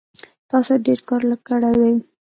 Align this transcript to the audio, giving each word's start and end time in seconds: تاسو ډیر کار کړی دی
تاسو 0.51 0.71
ډیر 0.85 0.99
کار 1.07 1.21
کړی 1.47 1.73
دی 1.81 1.93